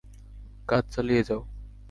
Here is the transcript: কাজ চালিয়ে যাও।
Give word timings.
কাজ 0.67 0.83
চালিয়ে 0.93 1.23
যাও। 1.23 1.41